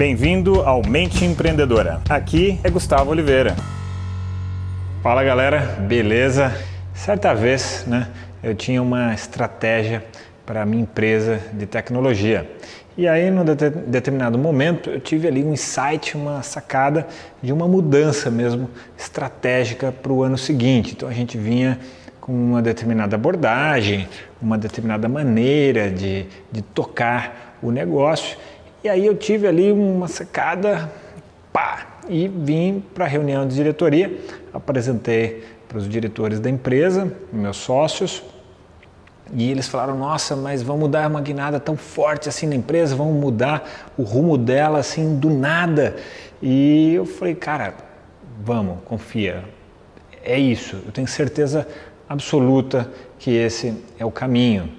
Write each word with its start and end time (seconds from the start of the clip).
Bem-vindo 0.00 0.62
ao 0.62 0.80
Mente 0.82 1.26
Empreendedora. 1.26 2.00
Aqui 2.08 2.58
é 2.64 2.70
Gustavo 2.70 3.10
Oliveira. 3.10 3.54
Fala 5.02 5.22
galera, 5.22 5.76
beleza? 5.86 6.56
Certa 6.94 7.34
vez, 7.34 7.84
né, 7.86 8.08
eu 8.42 8.54
tinha 8.54 8.80
uma 8.80 9.12
estratégia 9.12 10.02
para 10.46 10.62
a 10.62 10.64
minha 10.64 10.84
empresa 10.84 11.38
de 11.52 11.66
tecnologia. 11.66 12.50
E 12.96 13.06
aí, 13.06 13.30
num 13.30 13.44
determinado 13.44 14.38
momento, 14.38 14.88
eu 14.88 15.00
tive 15.00 15.28
ali 15.28 15.44
um 15.44 15.52
insight, 15.52 16.16
uma 16.16 16.42
sacada 16.42 17.06
de 17.42 17.52
uma 17.52 17.68
mudança 17.68 18.30
mesmo 18.30 18.70
estratégica 18.96 19.92
para 19.92 20.10
o 20.10 20.22
ano 20.22 20.38
seguinte. 20.38 20.94
Então, 20.96 21.10
a 21.10 21.12
gente 21.12 21.36
vinha 21.36 21.78
com 22.22 22.32
uma 22.32 22.62
determinada 22.62 23.16
abordagem, 23.16 24.08
uma 24.40 24.56
determinada 24.56 25.10
maneira 25.10 25.90
de, 25.90 26.24
de 26.50 26.62
tocar 26.62 27.58
o 27.62 27.70
negócio. 27.70 28.38
E 28.82 28.88
aí, 28.88 29.04
eu 29.04 29.16
tive 29.16 29.46
ali 29.46 29.70
uma 29.70 30.08
sacada, 30.08 30.90
pá, 31.52 31.98
e 32.08 32.26
vim 32.28 32.82
para 32.94 33.04
a 33.04 33.08
reunião 33.08 33.46
de 33.46 33.54
diretoria, 33.54 34.18
apresentei 34.52 35.44
para 35.68 35.78
os 35.78 35.88
diretores 35.88 36.40
da 36.40 36.50
empresa, 36.50 37.12
meus 37.32 37.58
sócios, 37.58 38.22
e 39.32 39.50
eles 39.50 39.68
falaram: 39.68 39.96
Nossa, 39.96 40.34
mas 40.34 40.62
vamos 40.62 40.82
mudar 40.82 41.08
uma 41.08 41.20
guinada 41.20 41.60
tão 41.60 41.76
forte 41.76 42.28
assim 42.28 42.46
na 42.46 42.54
empresa, 42.54 42.96
vamos 42.96 43.14
mudar 43.14 43.92
o 43.96 44.02
rumo 44.02 44.36
dela 44.36 44.78
assim 44.78 45.16
do 45.18 45.30
nada. 45.30 45.96
E 46.42 46.94
eu 46.94 47.06
falei: 47.06 47.34
Cara, 47.34 47.74
vamos, 48.42 48.78
confia. 48.84 49.44
É 50.22 50.38
isso, 50.38 50.82
eu 50.84 50.92
tenho 50.92 51.06
certeza 51.06 51.66
absoluta 52.08 52.90
que 53.18 53.30
esse 53.30 53.74
é 53.98 54.04
o 54.04 54.10
caminho. 54.10 54.70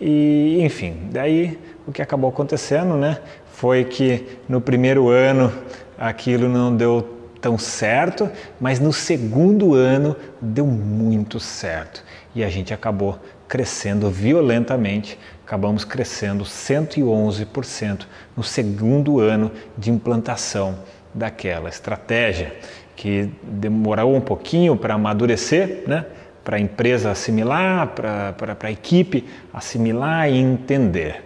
E 0.00 0.58
enfim, 0.60 1.08
daí 1.10 1.58
o 1.86 1.92
que 1.92 2.02
acabou 2.02 2.28
acontecendo, 2.28 2.96
né, 2.96 3.18
foi 3.56 3.84
que 3.84 4.38
no 4.46 4.60
primeiro 4.60 5.08
ano 5.08 5.50
aquilo 5.98 6.46
não 6.46 6.76
deu 6.76 7.16
tão 7.40 7.56
certo, 7.56 8.30
mas 8.60 8.78
no 8.78 8.92
segundo 8.92 9.72
ano 9.72 10.14
deu 10.42 10.66
muito 10.66 11.40
certo 11.40 12.04
e 12.34 12.44
a 12.44 12.50
gente 12.50 12.74
acabou 12.74 13.18
crescendo 13.48 14.10
violentamente, 14.10 15.18
acabamos 15.44 15.84
crescendo 15.86 16.44
111% 16.44 18.06
no 18.36 18.42
segundo 18.42 19.20
ano 19.20 19.50
de 19.78 19.90
implantação 19.90 20.80
daquela 21.14 21.70
estratégia, 21.70 22.54
que 22.94 23.30
demorou 23.42 24.14
um 24.14 24.20
pouquinho 24.20 24.76
para 24.76 24.94
amadurecer, 24.94 25.84
né? 25.86 26.04
para 26.44 26.58
a 26.58 26.60
empresa 26.60 27.10
assimilar, 27.10 27.88
para 27.88 28.56
a 28.64 28.70
equipe 28.70 29.24
assimilar 29.52 30.28
e 30.28 30.36
entender. 30.36 31.25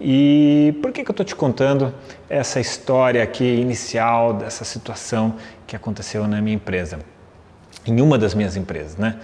E 0.00 0.78
por 0.80 0.92
que, 0.92 1.02
que 1.02 1.10
eu 1.10 1.12
estou 1.12 1.26
te 1.26 1.34
contando 1.34 1.92
essa 2.28 2.60
história 2.60 3.22
aqui 3.22 3.44
inicial 3.44 4.32
dessa 4.32 4.64
situação 4.64 5.34
que 5.66 5.74
aconteceu 5.74 6.26
na 6.28 6.40
minha 6.40 6.54
empresa? 6.54 7.00
Em 7.84 8.00
uma 8.00 8.16
das 8.16 8.34
minhas 8.34 8.56
empresas, 8.56 8.96
né? 8.96 9.16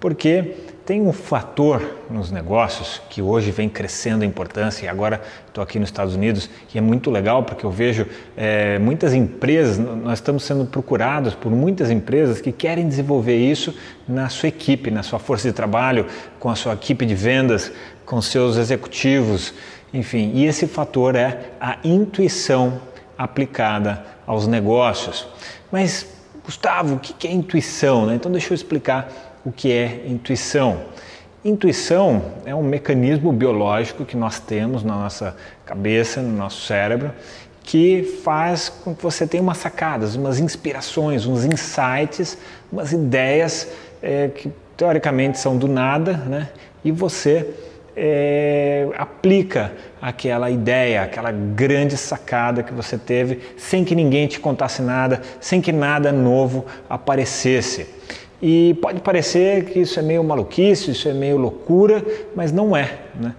Porque 0.00 0.56
tem 0.84 1.00
um 1.00 1.12
fator 1.12 1.80
nos 2.10 2.32
negócios 2.32 3.00
que 3.08 3.22
hoje 3.22 3.52
vem 3.52 3.68
crescendo 3.68 4.24
a 4.24 4.26
importância 4.26 4.84
e 4.84 4.88
agora 4.88 5.20
estou 5.46 5.62
aqui 5.62 5.78
nos 5.78 5.90
Estados 5.90 6.16
Unidos 6.16 6.50
e 6.74 6.78
é 6.78 6.80
muito 6.80 7.08
legal 7.08 7.44
porque 7.44 7.64
eu 7.64 7.70
vejo 7.70 8.04
é, 8.36 8.80
muitas 8.80 9.14
empresas, 9.14 9.78
nós 9.78 10.14
estamos 10.14 10.42
sendo 10.42 10.64
procurados 10.64 11.36
por 11.36 11.52
muitas 11.52 11.88
empresas 11.88 12.40
que 12.40 12.50
querem 12.50 12.88
desenvolver 12.88 13.36
isso 13.36 13.72
na 14.08 14.28
sua 14.28 14.48
equipe, 14.48 14.90
na 14.90 15.04
sua 15.04 15.20
força 15.20 15.46
de 15.46 15.54
trabalho, 15.54 16.06
com 16.40 16.50
a 16.50 16.56
sua 16.56 16.72
equipe 16.72 17.06
de 17.06 17.14
vendas, 17.14 17.70
com 18.04 18.20
seus 18.20 18.56
executivos, 18.56 19.54
enfim. 19.92 20.32
E 20.34 20.46
esse 20.46 20.66
fator 20.66 21.14
é 21.14 21.50
a 21.60 21.78
intuição 21.84 22.80
aplicada 23.16 24.04
aos 24.26 24.46
negócios. 24.46 25.26
Mas 25.70 26.06
Gustavo, 26.44 26.96
o 26.96 26.98
que 26.98 27.26
é 27.26 27.30
intuição? 27.30 28.06
Né? 28.06 28.16
Então 28.16 28.30
deixa 28.30 28.52
eu 28.52 28.54
explicar 28.54 29.08
o 29.44 29.52
que 29.52 29.70
é 29.70 30.04
intuição. 30.06 30.80
Intuição 31.44 32.22
é 32.44 32.54
um 32.54 32.62
mecanismo 32.62 33.32
biológico 33.32 34.04
que 34.04 34.16
nós 34.16 34.38
temos 34.38 34.84
na 34.84 34.94
nossa 34.94 35.36
cabeça, 35.64 36.20
no 36.20 36.36
nosso 36.36 36.66
cérebro, 36.66 37.10
que 37.64 38.02
faz 38.24 38.68
com 38.68 38.94
que 38.94 39.02
você 39.02 39.26
tenha 39.26 39.42
umas 39.42 39.58
sacadas, 39.58 40.16
umas 40.16 40.38
inspirações, 40.38 41.26
uns 41.26 41.44
insights, 41.44 42.38
umas 42.72 42.92
ideias 42.92 43.68
é, 44.02 44.28
que 44.28 44.52
teoricamente 44.76 45.38
são 45.38 45.56
do 45.56 45.68
nada, 45.68 46.14
né? 46.14 46.48
E 46.84 46.90
você 46.90 47.48
é, 47.96 48.61
aplica 48.96 49.72
aquela 50.00 50.50
ideia, 50.50 51.02
aquela 51.02 51.30
grande 51.30 51.96
sacada 51.96 52.62
que 52.62 52.72
você 52.72 52.96
teve, 52.98 53.40
sem 53.56 53.84
que 53.84 53.94
ninguém 53.94 54.26
te 54.26 54.40
contasse 54.40 54.82
nada, 54.82 55.20
sem 55.40 55.60
que 55.60 55.72
nada 55.72 56.12
novo 56.12 56.66
aparecesse. 56.88 57.86
E 58.42 58.74
pode 58.82 59.00
parecer 59.00 59.66
que 59.66 59.80
isso 59.80 59.98
é 60.00 60.02
meio 60.02 60.24
maluquice, 60.24 60.90
isso 60.90 61.08
é 61.08 61.12
meio 61.12 61.36
loucura, 61.36 62.04
mas 62.34 62.50
não 62.50 62.76
é. 62.76 62.98
Né? 63.14 63.34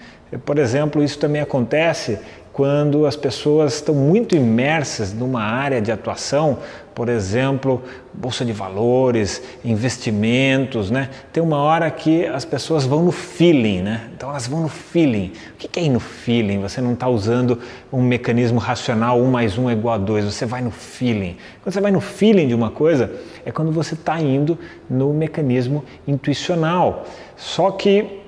Por 0.45 0.57
exemplo, 0.57 1.03
isso 1.03 1.19
também 1.19 1.41
acontece 1.41 2.19
quando 2.53 3.07
as 3.07 3.15
pessoas 3.15 3.73
estão 3.73 3.95
muito 3.95 4.35
imersas 4.35 5.11
numa 5.11 5.41
área 5.41 5.81
de 5.81 5.91
atuação, 5.91 6.59
por 6.93 7.09
exemplo, 7.09 7.81
bolsa 8.13 8.45
de 8.45 8.53
valores, 8.53 9.41
investimentos, 9.65 10.91
né? 10.91 11.09
Tem 11.33 11.41
uma 11.41 11.57
hora 11.57 11.89
que 11.89 12.27
as 12.27 12.45
pessoas 12.45 12.85
vão 12.85 13.01
no 13.01 13.11
feeling, 13.11 13.81
né? 13.81 14.07
Então 14.15 14.29
elas 14.29 14.45
vão 14.45 14.61
no 14.61 14.69
feeling. 14.69 15.33
O 15.55 15.57
que 15.57 15.79
é 15.79 15.83
ir 15.83 15.89
no 15.89 15.99
feeling? 15.99 16.61
Você 16.61 16.79
não 16.79 16.93
está 16.93 17.09
usando 17.09 17.57
um 17.91 18.03
mecanismo 18.03 18.59
racional, 18.59 19.19
um 19.19 19.31
mais 19.31 19.57
um 19.57 19.67
é 19.67 19.73
igual 19.73 19.95
a 19.95 19.97
dois, 19.97 20.23
você 20.23 20.45
vai 20.45 20.61
no 20.61 20.69
feeling. 20.69 21.35
Quando 21.63 21.73
você 21.73 21.81
vai 21.81 21.91
no 21.91 22.01
feeling 22.01 22.47
de 22.47 22.53
uma 22.53 22.69
coisa, 22.69 23.11
é 23.43 23.51
quando 23.51 23.71
você 23.71 23.95
está 23.95 24.21
indo 24.21 24.59
no 24.87 25.11
mecanismo 25.11 25.83
intuicional. 26.07 27.05
Só 27.35 27.71
que 27.71 28.21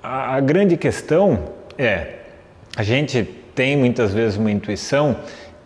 a, 0.00 0.36
a 0.36 0.40
grande 0.40 0.76
questão 0.76 1.40
é, 1.76 2.18
a 2.76 2.84
gente 2.84 3.41
tem 3.54 3.76
muitas 3.76 4.12
vezes 4.12 4.36
uma 4.36 4.50
intuição 4.50 5.16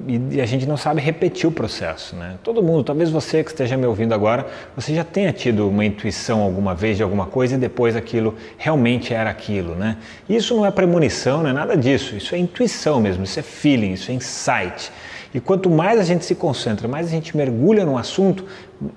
e 0.06 0.42
a 0.42 0.46
gente 0.46 0.66
não 0.66 0.76
sabe 0.76 1.00
repetir 1.00 1.48
o 1.48 1.52
processo, 1.52 2.14
né? 2.16 2.36
Todo 2.42 2.62
mundo, 2.62 2.84
talvez 2.84 3.08
você 3.08 3.42
que 3.42 3.50
esteja 3.50 3.78
me 3.78 3.86
ouvindo 3.86 4.12
agora, 4.12 4.46
você 4.76 4.94
já 4.94 5.02
tenha 5.02 5.32
tido 5.32 5.66
uma 5.70 5.86
intuição 5.86 6.42
alguma 6.42 6.74
vez 6.74 6.98
de 6.98 7.02
alguma 7.02 7.24
coisa 7.24 7.54
e 7.54 7.58
depois 7.58 7.96
aquilo 7.96 8.34
realmente 8.58 9.14
era 9.14 9.30
aquilo, 9.30 9.74
né? 9.74 9.96
Isso 10.28 10.54
não 10.54 10.66
é 10.66 10.70
premonição, 10.70 11.42
não 11.42 11.48
é 11.48 11.52
nada 11.52 11.74
disso. 11.78 12.14
Isso 12.14 12.34
é 12.34 12.38
intuição 12.38 13.00
mesmo, 13.00 13.24
isso 13.24 13.40
é 13.40 13.42
feeling, 13.42 13.94
isso 13.94 14.10
é 14.10 14.14
insight. 14.14 14.92
E 15.32 15.40
quanto 15.40 15.70
mais 15.70 15.98
a 15.98 16.04
gente 16.04 16.26
se 16.26 16.34
concentra, 16.34 16.86
mais 16.86 17.06
a 17.06 17.10
gente 17.10 17.34
mergulha 17.34 17.86
no 17.86 17.96
assunto, 17.96 18.44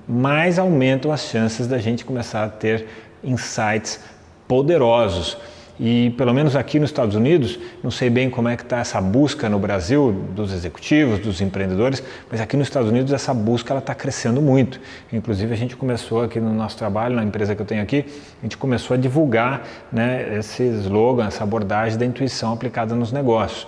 mais 0.05 0.59
aumentam 0.59 1.13
as 1.13 1.21
chances 1.21 1.65
da 1.65 1.77
gente 1.77 2.03
começar 2.03 2.43
a 2.43 2.49
ter 2.49 2.87
insights 3.23 4.01
poderosos. 4.49 5.37
E 5.79 6.09
pelo 6.17 6.33
menos 6.33 6.57
aqui 6.57 6.77
nos 6.77 6.89
Estados 6.89 7.15
Unidos, 7.15 7.57
não 7.81 7.89
sei 7.89 8.09
bem 8.09 8.29
como 8.29 8.49
é 8.49 8.57
que 8.57 8.63
está 8.63 8.79
essa 8.79 8.99
busca 8.99 9.47
no 9.47 9.57
Brasil 9.57 10.11
dos 10.35 10.51
executivos, 10.51 11.19
dos 11.19 11.39
empreendedores, 11.39 12.03
mas 12.29 12.41
aqui 12.41 12.57
nos 12.57 12.67
Estados 12.67 12.89
Unidos 12.89 13.13
essa 13.13 13.33
busca 13.33 13.71
ela 13.71 13.79
está 13.79 13.95
crescendo 13.95 14.41
muito. 14.41 14.81
Inclusive 15.13 15.53
a 15.53 15.55
gente 15.55 15.77
começou 15.77 16.21
aqui 16.21 16.37
no 16.37 16.53
nosso 16.53 16.77
trabalho, 16.77 17.15
na 17.15 17.23
empresa 17.23 17.55
que 17.55 17.61
eu 17.61 17.65
tenho 17.65 17.81
aqui, 17.81 18.03
a 18.41 18.45
gente 18.45 18.57
começou 18.57 18.95
a 18.95 18.97
divulgar 18.97 19.65
né, 19.89 20.37
esse 20.37 20.63
slogan, 20.63 21.27
essa 21.27 21.43
abordagem 21.43 21.97
da 21.97 22.05
intuição 22.05 22.51
aplicada 22.51 22.93
nos 22.93 23.13
negócios. 23.13 23.65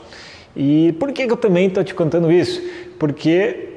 E 0.54 0.92
por 1.00 1.14
que, 1.14 1.26
que 1.26 1.32
eu 1.32 1.38
também 1.38 1.68
estou 1.68 1.82
te 1.82 1.94
contando 1.94 2.30
isso? 2.30 2.62
Porque 3.00 3.71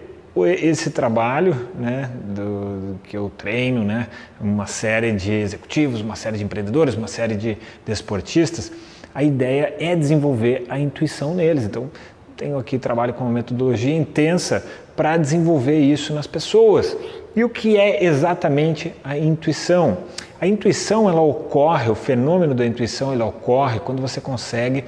esse 0.46 0.90
trabalho 0.90 1.68
né, 1.78 2.10
do, 2.24 2.98
que 3.04 3.16
eu 3.16 3.30
treino, 3.36 3.84
né, 3.84 4.08
uma 4.40 4.66
série 4.66 5.12
de 5.12 5.32
executivos, 5.32 6.00
uma 6.00 6.16
série 6.16 6.38
de 6.38 6.44
empreendedores, 6.44 6.96
uma 6.96 7.06
série 7.06 7.36
de 7.36 7.56
desportistas, 7.86 8.72
a 9.14 9.22
ideia 9.22 9.74
é 9.78 9.94
desenvolver 9.94 10.66
a 10.68 10.78
intuição 10.78 11.34
neles. 11.34 11.64
Então, 11.64 11.88
tenho 12.36 12.58
aqui 12.58 12.78
trabalho 12.78 13.14
com 13.14 13.22
uma 13.22 13.32
metodologia 13.32 13.94
intensa 13.94 14.66
para 14.96 15.16
desenvolver 15.16 15.78
isso 15.78 16.12
nas 16.12 16.26
pessoas. 16.26 16.96
E 17.36 17.44
o 17.44 17.48
que 17.48 17.76
é 17.76 18.04
exatamente 18.04 18.92
a 19.04 19.16
intuição? 19.16 19.98
A 20.40 20.46
intuição 20.46 21.08
ela 21.08 21.20
ocorre, 21.20 21.90
o 21.90 21.94
fenômeno 21.94 22.54
da 22.54 22.66
intuição 22.66 23.12
ela 23.12 23.24
ocorre 23.24 23.78
quando 23.78 24.00
você 24.00 24.20
consegue 24.20 24.84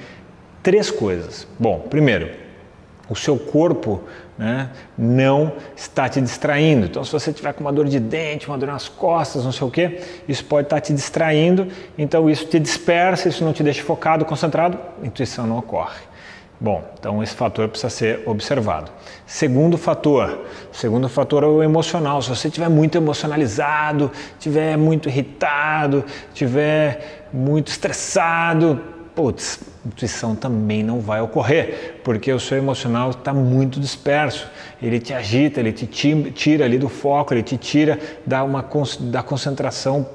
três 0.61 0.91
coisas. 0.91 1.47
Bom, 1.57 1.79
primeiro, 1.89 2.29
o 3.09 3.15
seu 3.15 3.37
corpo 3.37 4.01
né, 4.37 4.69
não 4.97 5.53
está 5.75 6.07
te 6.07 6.21
distraindo. 6.21 6.85
Então, 6.85 7.03
se 7.03 7.11
você 7.11 7.31
tiver 7.33 7.53
com 7.53 7.61
uma 7.61 7.73
dor 7.73 7.85
de 7.85 7.99
dente, 7.99 8.47
uma 8.47 8.57
dor 8.57 8.67
nas 8.67 8.87
costas, 8.87 9.43
não 9.43 9.51
sei 9.51 9.67
o 9.67 9.71
que, 9.71 9.99
isso 10.27 10.43
pode 10.45 10.67
estar 10.67 10.81
te 10.81 10.93
distraindo. 10.93 11.67
Então, 11.97 12.29
isso 12.29 12.45
te 12.45 12.59
dispersa, 12.59 13.29
isso 13.29 13.43
não 13.43 13.53
te 13.53 13.63
deixa 13.63 13.83
focado, 13.83 14.25
concentrado, 14.25 14.77
intuição 15.03 15.47
não 15.47 15.57
ocorre. 15.57 16.07
Bom, 16.59 16.83
então 16.97 17.21
esse 17.21 17.35
fator 17.35 17.67
precisa 17.69 17.89
ser 17.91 18.23
observado. 18.25 18.91
Segundo 19.27 19.77
fator, 19.77 20.45
segundo 20.71 21.07
fator 21.07 21.43
é 21.43 21.45
o 21.45 21.61
emocional. 21.61 22.19
Se 22.19 22.29
você 22.29 22.47
estiver 22.47 22.67
muito 22.67 22.97
emocionalizado, 22.97 24.11
estiver 24.39 24.75
muito 24.75 25.07
irritado, 25.07 26.03
estiver 26.29 27.29
muito 27.31 27.67
estressado, 27.67 28.81
putz, 29.17 29.59
intuição 29.83 30.35
também 30.35 30.83
não 30.83 30.99
vai 30.99 31.19
ocorrer, 31.19 31.99
porque 32.03 32.31
o 32.31 32.39
seu 32.39 32.55
emocional 32.55 33.09
está 33.09 33.33
muito 33.33 33.79
disperso. 33.79 34.47
Ele 34.79 34.99
te 34.99 35.11
agita, 35.11 35.59
ele 35.59 35.71
te 35.71 35.87
tira 35.87 36.65
ali 36.65 36.77
do 36.77 36.87
foco, 36.87 37.33
ele 37.33 37.41
te 37.41 37.57
tira 37.57 37.97
da, 38.23 38.43
uma, 38.43 38.63
da 38.99 39.23
concentração 39.23 40.07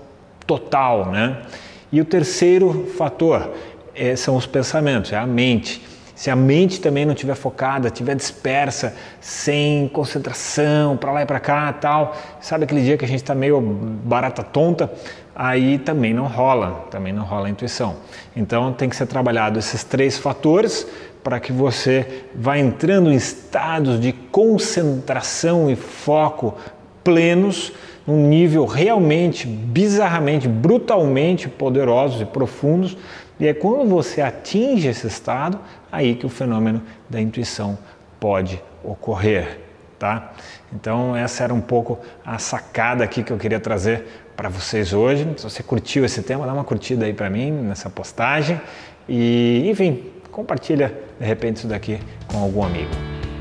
total, 0.46 1.10
né? 1.10 1.42
E 1.90 2.00
o 2.00 2.04
terceiro 2.04 2.92
fator 2.96 3.50
é, 3.92 4.14
são 4.14 4.36
os 4.36 4.46
pensamentos, 4.46 5.12
é 5.12 5.16
a 5.16 5.26
mente. 5.26 5.82
Se 6.14 6.30
a 6.30 6.36
mente 6.36 6.80
também 6.80 7.04
não 7.04 7.14
estiver 7.14 7.34
focada, 7.34 7.88
estiver 7.88 8.14
dispersa, 8.14 8.94
sem 9.20 9.88
concentração, 9.88 10.96
para 10.96 11.12
lá 11.12 11.22
e 11.22 11.26
para 11.26 11.40
cá, 11.40 11.72
tal, 11.72 12.16
sabe 12.40 12.64
aquele 12.64 12.82
dia 12.82 12.96
que 12.96 13.04
a 13.04 13.08
gente 13.08 13.22
está 13.22 13.34
meio 13.34 13.60
barata 13.60 14.42
tonta, 14.42 14.92
aí 15.34 15.78
também 15.78 16.12
não 16.12 16.26
rola, 16.26 16.86
também 16.90 17.12
não 17.12 17.24
rola 17.24 17.46
a 17.46 17.50
intuição. 17.50 17.96
Então 18.36 18.72
tem 18.72 18.88
que 18.88 18.96
ser 18.96 19.06
trabalhado 19.06 19.58
esses 19.58 19.82
três 19.82 20.18
fatores 20.18 20.86
para 21.22 21.38
que 21.38 21.52
você 21.52 22.24
vá 22.34 22.58
entrando 22.58 23.10
em 23.10 23.14
estados 23.14 24.00
de 24.00 24.12
concentração 24.12 25.70
e 25.70 25.76
foco 25.76 26.54
plenos, 27.02 27.72
num 28.06 28.26
nível 28.26 28.66
realmente, 28.66 29.46
bizarramente, 29.46 30.48
brutalmente 30.48 31.48
poderosos 31.48 32.20
e 32.20 32.24
profundos. 32.24 32.96
E 33.40 33.46
é 33.46 33.54
quando 33.54 33.88
você 33.88 34.20
atinge 34.20 34.88
esse 34.88 35.06
estado, 35.06 35.58
aí 35.90 36.14
que 36.14 36.26
o 36.26 36.28
fenômeno 36.28 36.82
da 37.08 37.20
intuição 37.20 37.78
pode 38.20 38.62
ocorrer, 38.84 39.58
tá? 39.98 40.32
Então 40.72 41.16
essa 41.16 41.44
era 41.44 41.52
um 41.52 41.60
pouco 41.60 41.98
a 42.24 42.38
sacada 42.38 43.04
aqui 43.04 43.22
que 43.22 43.32
eu 43.32 43.38
queria 43.38 43.58
trazer 43.58 44.06
para 44.36 44.48
vocês 44.48 44.92
hoje. 44.92 45.26
Se 45.36 45.44
você 45.44 45.62
curtiu 45.62 46.04
esse 46.04 46.22
tema, 46.22 46.46
dá 46.46 46.52
uma 46.52 46.64
curtida 46.64 47.04
aí 47.04 47.12
para 47.12 47.28
mim 47.28 47.50
nessa 47.50 47.90
postagem 47.90 48.60
e, 49.08 49.68
enfim, 49.68 50.04
compartilha 50.30 50.92
de 51.18 51.26
repente 51.26 51.56
isso 51.56 51.68
daqui 51.68 51.98
com 52.26 52.38
algum 52.38 52.64
amigo. 52.64 52.90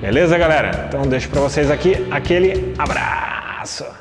Beleza, 0.01 0.37
galera? 0.37 0.85
Então 0.87 1.03
deixo 1.03 1.29
para 1.29 1.41
vocês 1.41 1.69
aqui 1.69 2.07
aquele 2.09 2.73
abraço. 2.77 4.00